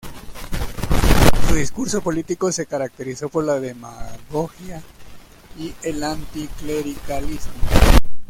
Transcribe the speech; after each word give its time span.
Su 1.47 1.53
discurso 1.53 2.01
político 2.01 2.51
se 2.51 2.65
caracterizó 2.65 3.29
por 3.29 3.43
la 3.43 3.59
demagogia 3.59 4.81
y 5.59 5.75
el 5.83 6.01
anticlericalismo. 6.01 7.53